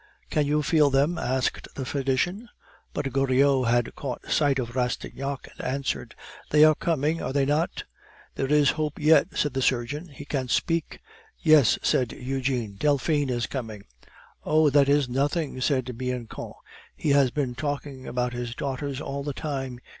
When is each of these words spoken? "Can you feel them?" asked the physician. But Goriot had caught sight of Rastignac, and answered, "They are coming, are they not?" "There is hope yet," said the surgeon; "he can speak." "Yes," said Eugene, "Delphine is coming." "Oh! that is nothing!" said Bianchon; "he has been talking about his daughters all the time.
"Can 0.31 0.47
you 0.47 0.63
feel 0.63 0.89
them?" 0.89 1.19
asked 1.19 1.67
the 1.75 1.85
physician. 1.85 2.49
But 2.91 3.13
Goriot 3.13 3.67
had 3.67 3.93
caught 3.93 4.31
sight 4.31 4.57
of 4.57 4.75
Rastignac, 4.75 5.47
and 5.51 5.61
answered, 5.61 6.15
"They 6.49 6.63
are 6.63 6.73
coming, 6.73 7.21
are 7.21 7.31
they 7.31 7.45
not?" 7.45 7.83
"There 8.33 8.47
is 8.47 8.71
hope 8.71 8.97
yet," 8.97 9.27
said 9.37 9.53
the 9.53 9.61
surgeon; 9.61 10.07
"he 10.07 10.25
can 10.25 10.47
speak." 10.47 11.01
"Yes," 11.37 11.77
said 11.83 12.13
Eugene, 12.13 12.77
"Delphine 12.79 13.29
is 13.29 13.45
coming." 13.45 13.83
"Oh! 14.43 14.71
that 14.71 14.89
is 14.89 15.07
nothing!" 15.07 15.61
said 15.61 15.95
Bianchon; 15.99 16.53
"he 16.95 17.11
has 17.11 17.29
been 17.29 17.53
talking 17.53 18.07
about 18.07 18.33
his 18.33 18.55
daughters 18.55 19.01
all 19.01 19.21
the 19.21 19.33
time. 19.33 19.77